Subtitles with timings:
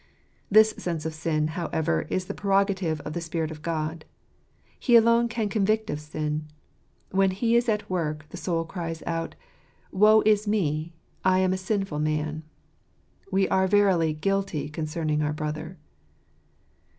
[0.49, 4.03] This sense of sin, however, is the prerogative of the Spirit of God.
[4.79, 6.47] He alone can convict of sin.
[7.11, 9.35] When He is at work, the soul cries out,"
[10.01, 10.91] Woe is me,
[11.23, 12.41] I am a sinful man!"
[13.31, 15.77] "We are verily guilty concerning our brother."